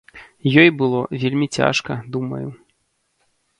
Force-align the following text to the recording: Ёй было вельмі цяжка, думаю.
Ёй 0.61 0.69
было 0.79 1.01
вельмі 1.25 1.47
цяжка, 1.59 1.99
думаю. 2.17 2.43